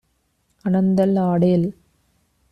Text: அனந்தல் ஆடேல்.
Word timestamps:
அனந்தல் 0.65 1.15
ஆடேல். 1.19 1.67